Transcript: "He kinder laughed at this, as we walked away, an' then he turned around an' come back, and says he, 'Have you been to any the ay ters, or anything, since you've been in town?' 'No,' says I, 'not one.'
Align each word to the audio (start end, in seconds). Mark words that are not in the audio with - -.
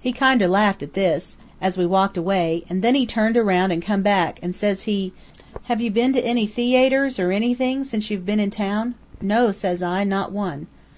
"He 0.00 0.12
kinder 0.14 0.48
laughed 0.48 0.82
at 0.82 0.94
this, 0.94 1.36
as 1.60 1.76
we 1.76 1.84
walked 1.84 2.16
away, 2.16 2.64
an' 2.70 2.80
then 2.80 2.94
he 2.94 3.04
turned 3.04 3.36
around 3.36 3.72
an' 3.72 3.82
come 3.82 4.00
back, 4.00 4.38
and 4.42 4.54
says 4.54 4.84
he, 4.84 5.12
'Have 5.64 5.82
you 5.82 5.90
been 5.90 6.14
to 6.14 6.24
any 6.24 6.46
the 6.46 6.76
ay 6.78 6.88
ters, 6.88 7.18
or 7.18 7.30
anything, 7.30 7.84
since 7.84 8.10
you've 8.10 8.24
been 8.24 8.40
in 8.40 8.50
town?' 8.50 8.94
'No,' 9.20 9.52
says 9.52 9.82
I, 9.82 10.02
'not 10.04 10.32
one.' 10.32 10.66